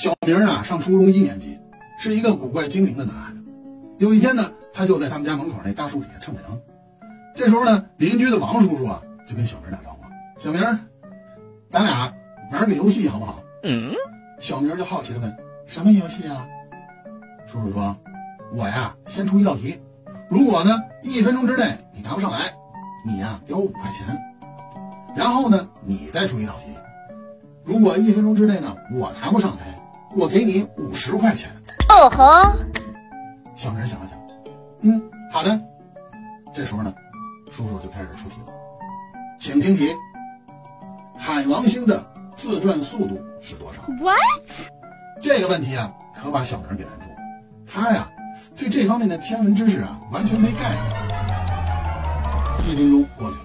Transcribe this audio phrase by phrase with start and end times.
[0.00, 1.60] 小明啊，上初中一年级，
[1.98, 3.44] 是一个古怪精灵的男孩子。
[3.98, 6.58] 有一天呢，他就在他们家门口那大树底下乘凉。
[7.36, 9.98] 这时候呢，邻居的王叔叔啊，就跟小明打招呼
[10.40, 10.62] ：“小明，
[11.68, 12.10] 咱俩
[12.50, 13.92] 玩个游戏好不好？”嗯。
[14.38, 15.36] 小明就好奇的问
[15.68, 16.48] ：“什么游戏啊？”
[17.46, 17.94] 叔叔说
[18.56, 19.78] ：“我呀，先出一道题，
[20.30, 20.70] 如果呢
[21.02, 22.38] 一分钟之内你答不上来，
[23.06, 24.18] 你呀给我五块钱。
[25.14, 26.72] 然后呢，你再出一道题，
[27.62, 29.78] 如果一分钟之内呢我答不上来，
[30.16, 31.50] 我给你五十块钱。”
[31.90, 32.52] 哦吼！
[33.56, 34.18] 小明想了想，
[34.82, 35.60] 嗯，好的。
[36.54, 36.92] 这时候呢，
[37.50, 38.52] 叔叔就开始出题了，
[39.38, 39.88] 请听题：
[41.18, 42.04] 海王星的
[42.36, 44.18] 自转速度是多少？What？
[45.20, 47.16] 这个问题啊，可把小明给难住了。
[47.66, 48.10] 他呀，
[48.56, 50.82] 对这方面的天文知识啊，完全没概念。
[52.66, 53.44] 一分钟过去了，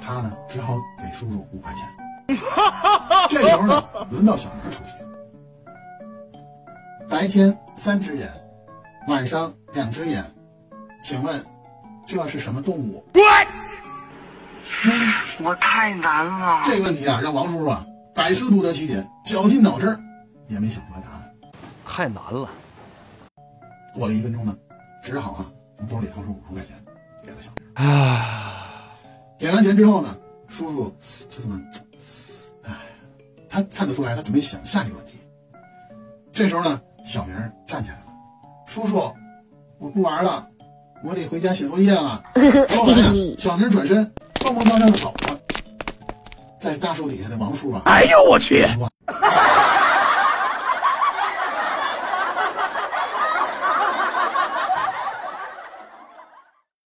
[0.00, 1.86] 他呢，只好给叔叔五块钱。
[3.28, 4.57] 这时候呢，轮到小明。
[7.18, 8.30] 白天三只眼，
[9.08, 10.24] 晚上两只眼，
[11.02, 11.44] 请问
[12.06, 13.04] 这是什么动物？
[15.40, 16.62] 我太难了。
[16.64, 19.98] 这个问题啊，让王叔叔啊百思不得其解，绞尽脑汁
[20.46, 21.34] 也没想出来答案。
[21.84, 22.48] 太难了。
[23.92, 24.56] 过了一分钟呢，
[25.02, 26.76] 只好啊从兜里掏出五十块钱
[27.24, 27.84] 给了小明。
[27.84, 28.94] 啊，
[29.36, 30.16] 给完钱之后呢，
[30.46, 30.96] 叔叔
[31.28, 31.60] 就这么，
[32.62, 32.76] 哎，
[33.50, 35.18] 他看得出来他准备想下一个问题。
[36.32, 37.34] 这时候呢，小明
[37.66, 38.02] 站起来了，
[38.66, 39.10] 叔叔，
[39.78, 40.46] 我不玩了，
[41.02, 42.22] 我得回家写作业了。
[42.68, 43.06] 说完呀，
[43.38, 44.04] 小明转身
[44.44, 45.40] 蹦蹦跳跳的走了。
[46.60, 48.66] 在大树底下的王叔啊，哎呦我去！